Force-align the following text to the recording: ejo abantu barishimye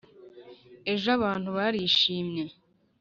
ejo 0.93 1.07
abantu 1.17 1.47
barishimye 1.57 2.43